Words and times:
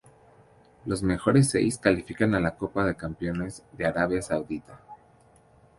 Los 0.87 1.03
mejores 1.03 1.51
seis 1.51 1.77
califican 1.77 2.33
a 2.33 2.39
la 2.39 2.55
Copa 2.57 2.83
de 2.85 2.95
Campeones 2.95 3.61
de 3.73 3.85
Arabia 3.85 4.19
Saudita. 4.23 4.81